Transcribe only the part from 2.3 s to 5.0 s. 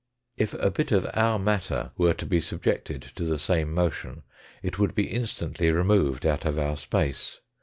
subjected to the same motion it would